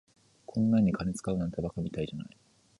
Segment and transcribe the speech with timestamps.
[0.47, 2.37] こんなんに金使うなんて馬鹿みたいじゃない。